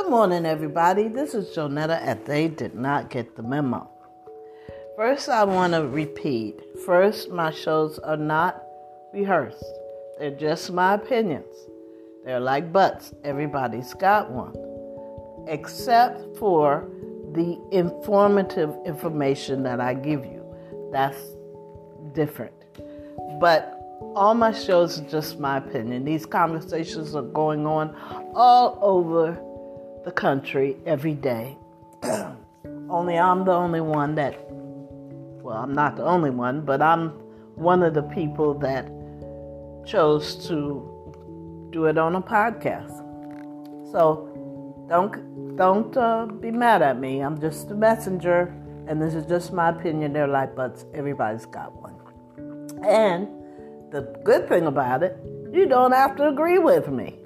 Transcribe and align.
Good 0.00 0.08
morning, 0.08 0.46
everybody. 0.46 1.08
This 1.08 1.34
is 1.34 1.54
Jonetta 1.54 2.00
at 2.00 2.24
They 2.24 2.48
Did 2.48 2.74
Not 2.74 3.10
Get 3.10 3.36
the 3.36 3.42
Memo. 3.42 3.86
First, 4.96 5.28
I 5.28 5.44
want 5.44 5.74
to 5.74 5.86
repeat 5.86 6.58
first, 6.86 7.30
my 7.30 7.50
shows 7.50 7.98
are 7.98 8.16
not 8.16 8.62
rehearsed, 9.12 9.62
they're 10.18 10.30
just 10.30 10.72
my 10.72 10.94
opinions. 10.94 11.54
They're 12.24 12.40
like 12.40 12.72
butts, 12.72 13.12
everybody's 13.24 13.92
got 13.92 14.30
one, 14.30 14.54
except 15.46 16.38
for 16.38 16.88
the 17.34 17.60
informative 17.70 18.74
information 18.86 19.62
that 19.64 19.82
I 19.82 19.92
give 19.92 20.24
you. 20.24 20.42
That's 20.90 21.20
different. 22.14 22.54
But 23.38 23.78
all 24.16 24.32
my 24.34 24.52
shows 24.52 24.98
are 24.98 25.08
just 25.10 25.38
my 25.38 25.58
opinion. 25.58 26.06
These 26.06 26.24
conversations 26.24 27.14
are 27.14 27.20
going 27.22 27.66
on 27.66 27.94
all 28.34 28.78
over 28.80 29.38
the 30.04 30.12
country 30.12 30.76
every 30.86 31.14
day. 31.14 31.56
only 32.88 33.18
I'm 33.18 33.44
the 33.44 33.52
only 33.52 33.80
one 33.80 34.14
that, 34.16 34.36
well, 34.50 35.56
I'm 35.56 35.72
not 35.74 35.96
the 35.96 36.04
only 36.04 36.30
one, 36.30 36.62
but 36.62 36.80
I'm 36.82 37.10
one 37.54 37.82
of 37.82 37.94
the 37.94 38.02
people 38.02 38.54
that 38.54 38.90
chose 39.86 40.46
to 40.48 41.68
do 41.70 41.86
it 41.86 41.98
on 41.98 42.16
a 42.16 42.22
podcast. 42.22 42.96
So 43.92 44.26
don't 44.88 45.56
don't 45.56 45.96
uh, 45.96 46.26
be 46.26 46.50
mad 46.50 46.82
at 46.82 46.98
me. 46.98 47.20
I'm 47.20 47.40
just 47.40 47.70
a 47.70 47.74
messenger, 47.74 48.54
and 48.86 49.00
this 49.00 49.14
is 49.14 49.26
just 49.26 49.52
my 49.52 49.68
opinion. 49.68 50.12
They're 50.12 50.26
like 50.26 50.56
but 50.56 50.84
Everybody's 50.94 51.46
got 51.46 51.74
one. 51.74 51.96
And 52.86 53.28
the 53.92 54.02
good 54.24 54.48
thing 54.48 54.66
about 54.66 55.02
it, 55.02 55.18
you 55.52 55.66
don't 55.66 55.92
have 55.92 56.16
to 56.16 56.28
agree 56.28 56.58
with 56.58 56.88
me. 56.88 57.16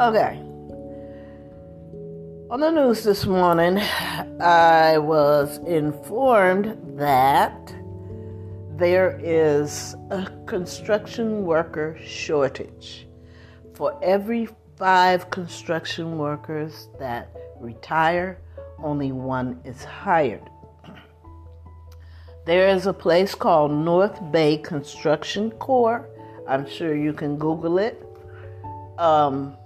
Okay. 0.00 0.45
On 2.48 2.60
the 2.60 2.70
news 2.70 3.02
this 3.02 3.26
morning, 3.26 3.78
I 4.40 4.98
was 4.98 5.58
informed 5.66 6.78
that 6.96 7.74
there 8.76 9.18
is 9.20 9.96
a 10.10 10.30
construction 10.46 11.44
worker 11.44 11.98
shortage. 12.06 13.08
For 13.74 13.98
every 14.00 14.48
five 14.76 15.28
construction 15.30 16.18
workers 16.18 16.88
that 17.00 17.34
retire, 17.58 18.38
only 18.78 19.10
one 19.10 19.60
is 19.64 19.82
hired. 19.82 20.48
There 22.44 22.68
is 22.68 22.86
a 22.86 22.92
place 22.92 23.34
called 23.34 23.72
North 23.72 24.20
Bay 24.30 24.56
Construction 24.58 25.50
Corps. 25.50 26.08
I'm 26.46 26.64
sure 26.64 26.94
you 26.94 27.12
can 27.12 27.38
Google 27.38 27.78
it. 27.78 28.00
Um, 28.98 29.56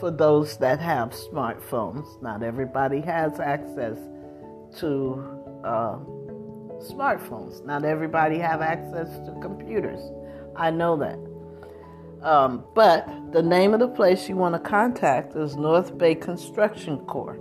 for 0.00 0.10
those 0.10 0.56
that 0.58 0.80
have 0.80 1.10
smartphones, 1.10 2.20
not 2.22 2.42
everybody 2.42 3.00
has 3.00 3.40
access 3.40 3.96
to 4.78 5.24
uh, 5.64 5.98
smartphones. 6.90 7.64
Not 7.64 7.84
everybody 7.84 8.38
have 8.38 8.60
access 8.60 9.08
to 9.26 9.38
computers. 9.40 10.00
I 10.56 10.70
know 10.70 10.96
that. 10.96 11.18
Um, 12.22 12.64
but 12.74 13.06
the 13.32 13.42
name 13.42 13.74
of 13.74 13.80
the 13.80 13.88
place 13.88 14.28
you 14.28 14.36
want 14.36 14.54
to 14.54 14.58
contact 14.58 15.36
is 15.36 15.56
North 15.56 15.96
Bay 15.96 16.14
Construction 16.14 16.98
Corps. 17.06 17.38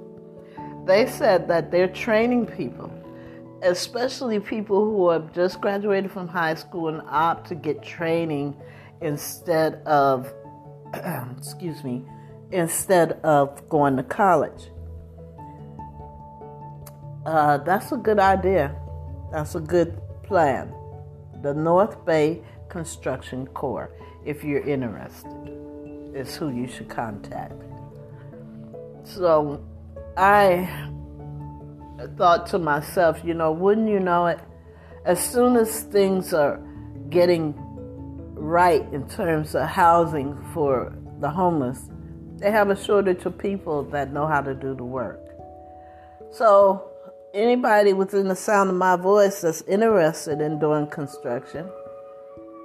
They 0.85 1.07
said 1.07 1.47
that 1.49 1.71
they're 1.71 1.87
training 1.87 2.45
people 2.45 2.91
especially 3.61 4.39
people 4.39 4.85
who 4.85 5.09
have 5.09 5.33
just 5.33 5.59
graduated 5.61 6.11
from 6.11 6.27
high 6.27 6.53
school 6.53 6.89
and 6.89 7.01
opt 7.07 7.47
to 7.49 7.55
get 7.55 7.81
training 7.81 8.55
instead 9.01 9.75
of 9.85 10.31
excuse 11.37 11.83
me 11.83 12.03
instead 12.51 13.13
of 13.23 13.67
going 13.69 13.97
to 13.97 14.03
college. 14.03 14.71
Uh, 17.25 17.57
that's 17.57 17.91
a 17.91 17.97
good 17.97 18.19
idea. 18.19 18.75
That's 19.31 19.55
a 19.55 19.59
good 19.59 19.99
plan. 20.23 20.73
The 21.41 21.53
north 21.53 22.05
bay 22.05 22.41
construction 22.69 23.47
corps 23.47 23.91
if 24.25 24.43
you're 24.43 24.61
interested 24.61 25.31
is 26.13 26.35
who 26.35 26.49
you 26.49 26.67
should 26.67 26.89
contact. 26.89 27.53
So 29.03 29.63
i 30.17 30.67
thought 32.17 32.47
to 32.47 32.59
myself, 32.59 33.21
you 33.23 33.33
know, 33.33 33.51
wouldn't 33.51 33.89
you 33.89 33.99
know 33.99 34.27
it? 34.27 34.39
As 35.05 35.23
soon 35.23 35.55
as 35.55 35.83
things 35.83 36.33
are 36.33 36.59
getting 37.09 37.53
right 38.33 38.81
in 38.91 39.07
terms 39.07 39.55
of 39.55 39.67
housing 39.67 40.37
for 40.53 40.93
the 41.19 41.29
homeless, 41.29 41.89
they 42.37 42.51
have 42.51 42.69
a 42.69 42.75
shortage 42.75 43.25
of 43.25 43.37
people 43.37 43.83
that 43.83 44.13
know 44.13 44.27
how 44.27 44.41
to 44.41 44.53
do 44.53 44.75
the 44.75 44.83
work. 44.83 45.19
So, 46.31 46.91
anybody 47.33 47.93
within 47.93 48.27
the 48.27 48.35
sound 48.35 48.69
of 48.69 48.75
my 48.75 48.95
voice 48.95 49.41
that's 49.41 49.61
interested 49.63 50.41
in 50.41 50.59
doing 50.59 50.87
construction, 50.87 51.69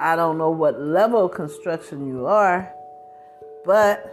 I 0.00 0.16
don't 0.16 0.36
know 0.36 0.50
what 0.50 0.80
level 0.80 1.26
of 1.26 1.32
construction 1.32 2.06
you 2.06 2.26
are, 2.26 2.72
but 3.64 4.04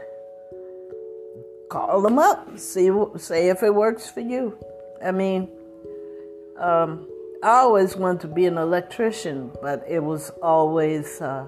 call 1.69 2.01
them 2.01 2.19
up, 2.19 2.57
see, 2.57 2.91
say 3.17 3.49
if 3.49 3.63
it 3.63 3.73
works 3.73 4.09
for 4.09 4.21
you. 4.21 4.57
I 5.03 5.11
mean, 5.11 5.49
um, 6.57 7.07
I 7.41 7.59
always 7.59 7.95
wanted 7.95 8.21
to 8.21 8.27
be 8.27 8.45
an 8.45 8.57
electrician, 8.57 9.51
but 9.61 9.83
it 9.87 10.03
was 10.03 10.29
always 10.43 11.21
uh, 11.21 11.47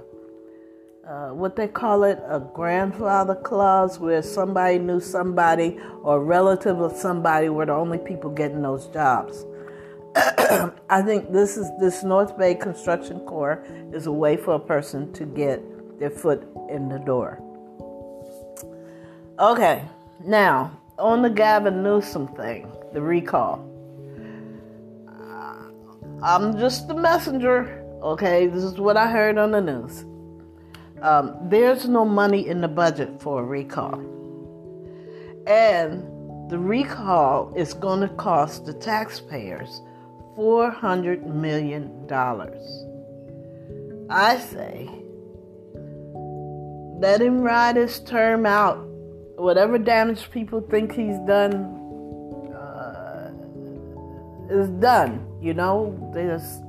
uh, 1.08 1.30
what 1.30 1.56
they 1.56 1.68
call 1.68 2.04
it 2.04 2.20
a 2.28 2.40
grandfather 2.40 3.36
clause, 3.36 4.00
where 4.00 4.22
somebody 4.22 4.78
knew 4.78 5.00
somebody 5.00 5.80
or 6.04 6.18
a 6.18 6.20
relative 6.20 6.80
of 6.80 6.92
somebody 6.94 7.50
were 7.50 7.66
the 7.66 7.74
only 7.74 7.98
people 7.98 8.30
getting 8.30 8.62
those 8.62 8.88
jobs. 8.88 9.46
I 10.90 11.02
think 11.02 11.32
this 11.32 11.58
is 11.58 11.70
this 11.80 12.04
North 12.04 12.38
Bay 12.38 12.56
Construction 12.56 13.20
Corps 13.22 13.66
is 13.94 14.08
a 14.08 14.12
way 14.12 14.38
for 14.38 14.56
a 14.56 14.60
person 14.60 15.12
to 15.14 15.26
get 15.26 15.62
their 16.00 16.10
foot 16.10 16.48
in 16.70 16.90
the 16.90 17.00
door. 17.00 17.42
Okay, 19.40 19.84
now 20.26 20.80
on 21.00 21.22
the 21.22 21.30
Gavin 21.30 21.82
Newsom 21.82 22.28
thing 22.36 22.72
the 22.94 23.02
recall. 23.02 23.68
I'm 26.24 26.60
just 26.60 26.88
the 26.88 26.94
messenger, 26.94 27.84
okay? 28.04 28.46
This 28.46 28.64
is 28.64 28.78
what 28.78 28.96
I 28.96 29.10
heard 29.10 29.40
on 29.40 29.50
the 29.50 29.62
news. 29.62 30.06
Um, 31.02 31.38
there's 31.50 31.88
no 31.88 32.06
money 32.06 32.48
in 32.48 32.62
the 32.62 32.68
budget 32.68 33.22
for 33.22 33.42
a 33.42 33.44
recall. 33.44 34.00
And 35.48 36.04
the 36.50 36.60
recall 36.60 37.54
is 37.56 37.74
going 37.74 38.02
to 38.02 38.10
cost 38.16 38.66
the 38.66 38.74
taxpayers 38.74 39.82
$400 40.38 41.26
million. 41.26 42.08
I 44.10 44.38
say, 44.38 44.90
let 47.00 47.22
him 47.22 47.42
ride 47.42 47.78
his 47.78 48.00
term 48.02 48.46
out. 48.46 48.78
Whatever 49.38 49.80
damage 49.80 50.30
people 50.30 50.62
think 50.62 50.94
he's 50.94 51.18
done, 51.26 51.82
is 54.52 54.70
done. 54.70 55.26
You 55.42 55.54
know, 55.54 56.12
there's 56.14 56.62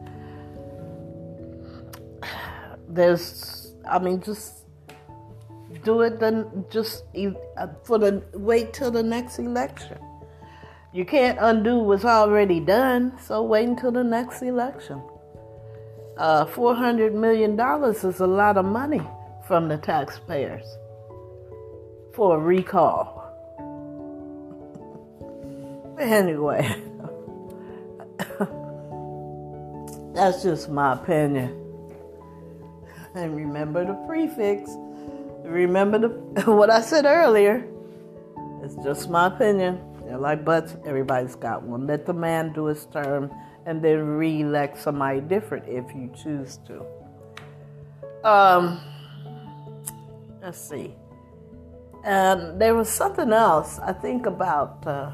there's 2.88 3.61
I 3.88 3.98
mean 3.98 4.22
just 4.22 4.64
do 5.84 6.02
it 6.02 6.20
then 6.20 6.64
just 6.70 7.04
uh, 7.56 7.68
for 7.84 7.98
the 7.98 8.22
wait 8.34 8.72
till 8.72 8.90
the 8.90 9.02
next 9.02 9.38
election. 9.38 9.98
You 10.92 11.04
can't 11.04 11.38
undo 11.40 11.78
what's 11.78 12.04
already 12.04 12.60
done, 12.60 13.18
so 13.18 13.42
wait 13.42 13.66
until 13.66 13.92
the 13.92 14.04
next 14.04 14.42
election. 14.42 15.02
Uh, 16.18 16.44
Four 16.44 16.74
hundred 16.74 17.14
million 17.14 17.56
dollars 17.56 18.04
is 18.04 18.20
a 18.20 18.26
lot 18.26 18.58
of 18.58 18.66
money 18.66 19.02
from 19.46 19.68
the 19.68 19.78
taxpayers 19.78 20.66
for 22.14 22.36
a 22.36 22.38
recall. 22.38 23.20
Anyway. 25.98 26.68
That's 30.14 30.42
just 30.42 30.68
my 30.68 30.92
opinion. 30.92 31.61
And 33.14 33.36
remember 33.36 33.84
the 33.84 33.94
prefix. 34.06 34.70
Remember 35.44 35.98
the 35.98 36.08
what 36.50 36.70
I 36.70 36.80
said 36.80 37.04
earlier. 37.04 37.66
It's 38.62 38.74
just 38.76 39.10
my 39.10 39.26
opinion. 39.26 39.80
They're 40.04 40.16
like 40.16 40.44
butts. 40.44 40.76
Everybody's 40.86 41.34
got 41.34 41.62
one. 41.62 41.86
Let 41.86 42.06
the 42.06 42.14
man 42.14 42.52
do 42.52 42.66
his 42.66 42.86
term 42.86 43.30
and 43.66 43.82
then 43.82 43.98
re-elect 43.98 44.78
somebody 44.78 45.20
different 45.20 45.68
if 45.68 45.84
you 45.94 46.10
choose 46.16 46.58
to. 46.66 46.84
Um, 48.26 48.80
let's 50.40 50.58
see. 50.58 50.94
And 52.04 52.60
there 52.60 52.74
was 52.74 52.88
something 52.88 53.32
else. 53.32 53.78
I 53.78 53.92
think 53.92 54.26
about. 54.26 54.86
Uh, 54.86 55.12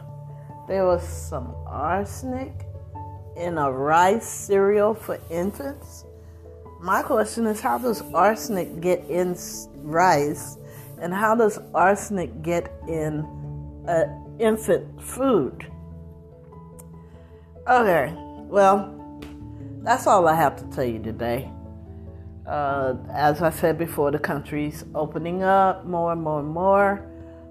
there 0.69 0.85
was 0.85 1.03
some 1.03 1.55
arsenic 1.67 2.53
in 3.37 3.57
a 3.57 3.73
rice 3.73 4.29
cereal 4.29 4.95
for 4.95 5.19
infants? 5.31 6.05
My 6.81 7.03
question 7.03 7.47
is 7.47 7.61
how 7.61 7.79
does 7.79 8.03
arsenic 8.15 8.81
get 8.81 9.05
in 9.09 9.37
rice 9.77 10.57
and 11.01 11.13
how 11.13 11.35
does 11.35 11.59
arsenic 11.75 12.43
get 12.43 12.73
in 12.89 13.27
uh, 13.89 14.05
infant 14.39 15.03
food. 15.03 15.67
Okay, 17.69 18.13
well, 18.17 19.21
that's 19.83 20.07
all 20.07 20.29
I 20.29 20.35
have 20.35 20.57
to 20.57 20.65
tell 20.75 20.85
you 20.85 21.03
today. 21.03 21.51
Uh, 22.47 22.95
as 23.13 23.43
I 23.43 23.51
said 23.51 23.77
before, 23.79 24.11
the 24.11 24.19
country's 24.19 24.85
opening 24.95 25.43
up 25.43 25.85
more 25.85 26.13
and 26.13 26.23
more 26.23 26.41
and 26.41 26.49
more. 26.49 27.05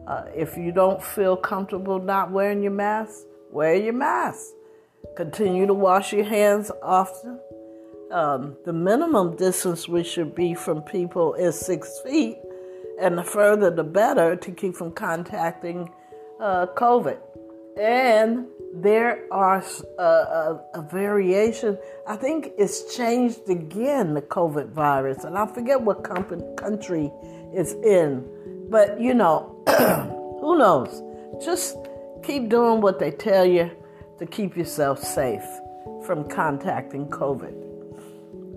Uh, 0.07 0.25
if 0.35 0.57
you 0.57 0.71
don't 0.71 1.03
feel 1.03 1.35
comfortable 1.35 1.99
not 1.99 2.31
wearing 2.31 2.63
your 2.63 2.71
mask, 2.71 3.25
wear 3.51 3.75
your 3.75 3.93
mask. 3.93 4.53
Continue 5.15 5.67
to 5.67 5.73
wash 5.73 6.13
your 6.13 6.23
hands 6.23 6.71
often. 6.81 7.39
Um, 8.11 8.55
the 8.63 8.71
minimum 8.71 9.35
distance 9.35 9.87
we 9.89 10.03
should 10.03 10.33
be 10.33 10.53
from 10.53 10.81
people 10.81 11.33
is 11.33 11.59
six 11.59 11.99
feet, 12.05 12.37
and 12.99 13.17
the 13.17 13.23
further 13.23 13.69
the 13.69 13.83
better 13.83 14.35
to 14.37 14.51
keep 14.51 14.75
from 14.75 14.91
contacting 14.91 15.89
uh, 16.39 16.67
COVID. 16.67 17.17
And 17.77 18.45
there 18.73 19.25
are 19.31 19.63
a, 19.99 20.01
a, 20.01 20.61
a, 20.75 20.81
variation. 20.81 21.77
I 22.07 22.15
think 22.15 22.51
it's 22.57 22.95
changed 22.95 23.49
again, 23.49 24.13
the 24.13 24.21
COVID 24.21 24.69
virus, 24.69 25.25
and 25.25 25.37
I 25.37 25.45
forget 25.45 25.81
what 25.81 26.03
company, 26.03 26.43
country 26.55 27.11
it's 27.53 27.73
in. 27.73 28.25
But 28.69 29.01
you 29.01 29.13
know, 29.13 29.63
who 30.41 30.57
knows? 30.57 31.03
Just 31.43 31.75
keep 32.23 32.47
doing 32.47 32.79
what 32.79 32.99
they 32.99 33.11
tell 33.11 33.45
you 33.45 33.69
to 34.19 34.25
keep 34.25 34.55
yourself 34.55 34.99
safe 34.99 35.45
from 36.05 36.27
contacting 36.29 37.07
COVID. 37.07 37.66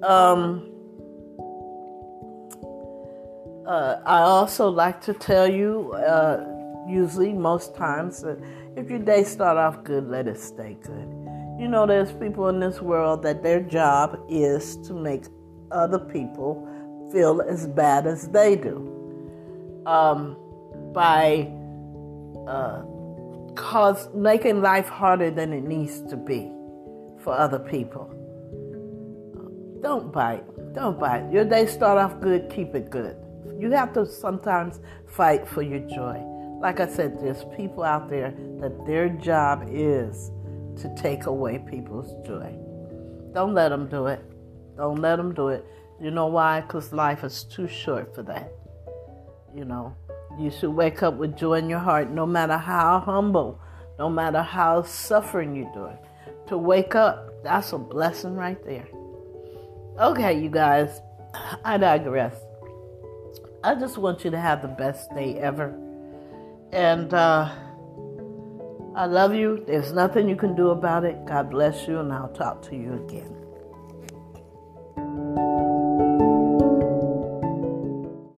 Um, 0.02 0.70
uh, 3.66 4.00
I 4.04 4.20
also 4.20 4.68
like 4.68 5.00
to 5.02 5.14
tell 5.14 5.50
you, 5.50 5.92
uh, 5.92 6.44
usually, 6.88 7.32
most 7.32 7.76
times, 7.76 8.22
that 8.22 8.38
if 8.76 8.88
your 8.90 8.98
day 8.98 9.24
start 9.24 9.56
off 9.56 9.84
good, 9.84 10.08
let 10.08 10.26
it 10.26 10.38
stay 10.38 10.76
good. 10.82 11.08
You 11.58 11.68
know, 11.68 11.86
there's 11.86 12.12
people 12.12 12.48
in 12.48 12.58
this 12.58 12.80
world 12.80 13.22
that 13.22 13.42
their 13.42 13.60
job 13.60 14.18
is 14.28 14.76
to 14.88 14.94
make 14.94 15.24
other 15.70 15.98
people 15.98 16.66
feel 17.12 17.42
as 17.42 17.66
bad 17.66 18.06
as 18.06 18.28
they 18.28 18.56
do 18.56 19.82
um, 19.86 20.36
by 20.92 21.50
uh, 22.48 22.82
cause 23.54 24.08
making 24.14 24.62
life 24.62 24.88
harder 24.88 25.30
than 25.30 25.52
it 25.52 25.64
needs 25.64 26.00
to 26.02 26.16
be 26.16 26.50
for 27.22 27.34
other 27.34 27.58
people. 27.58 28.19
Don't 29.82 30.12
bite. 30.12 30.44
Don't 30.74 30.98
bite. 31.00 31.32
Your 31.32 31.44
day 31.44 31.66
start 31.66 31.98
off 31.98 32.20
good. 32.20 32.50
Keep 32.50 32.74
it 32.74 32.90
good. 32.90 33.16
You 33.58 33.70
have 33.72 33.92
to 33.94 34.06
sometimes 34.06 34.80
fight 35.06 35.48
for 35.48 35.62
your 35.62 35.80
joy. 35.80 36.18
Like 36.60 36.80
I 36.80 36.86
said, 36.86 37.18
there's 37.20 37.44
people 37.56 37.82
out 37.82 38.10
there 38.10 38.34
that 38.60 38.84
their 38.86 39.08
job 39.08 39.66
is 39.70 40.30
to 40.82 40.94
take 40.96 41.26
away 41.26 41.58
people's 41.58 42.12
joy. 42.26 42.54
Don't 43.32 43.54
let 43.54 43.70
them 43.70 43.88
do 43.88 44.06
it. 44.06 44.22
Don't 44.76 45.00
let 45.00 45.16
them 45.16 45.34
do 45.34 45.48
it. 45.48 45.64
You 46.00 46.10
know 46.10 46.26
why? 46.26 46.60
Because 46.60 46.92
life 46.92 47.24
is 47.24 47.44
too 47.44 47.68
short 47.68 48.14
for 48.14 48.22
that. 48.24 48.52
You 49.54 49.64
know, 49.64 49.96
you 50.38 50.50
should 50.50 50.70
wake 50.70 51.02
up 51.02 51.14
with 51.14 51.36
joy 51.36 51.54
in 51.54 51.68
your 51.68 51.78
heart, 51.78 52.10
no 52.10 52.26
matter 52.26 52.56
how 52.56 53.00
humble, 53.00 53.60
no 53.98 54.08
matter 54.08 54.42
how 54.42 54.82
suffering 54.82 55.56
you're 55.56 55.72
doing. 55.72 55.98
To 56.48 56.58
wake 56.58 56.94
up, 56.94 57.42
that's 57.42 57.72
a 57.72 57.78
blessing 57.78 58.34
right 58.34 58.62
there. 58.64 58.86
Okay, 60.00 60.40
you 60.40 60.48
guys, 60.48 61.02
I 61.62 61.76
digress. 61.76 62.34
I 63.62 63.74
just 63.74 63.98
want 63.98 64.24
you 64.24 64.30
to 64.30 64.40
have 64.40 64.62
the 64.62 64.68
best 64.68 65.14
day 65.14 65.34
ever. 65.38 65.78
And 66.72 67.12
uh, 67.12 67.52
I 68.96 69.04
love 69.04 69.34
you. 69.34 69.62
There's 69.66 69.92
nothing 69.92 70.26
you 70.26 70.36
can 70.36 70.56
do 70.56 70.70
about 70.70 71.04
it. 71.04 71.26
God 71.26 71.50
bless 71.50 71.86
you, 71.86 71.98
and 71.98 72.10
I'll 72.14 72.32
talk 72.32 72.62
to 72.70 72.76
you 72.76 72.94
again. 72.94 73.39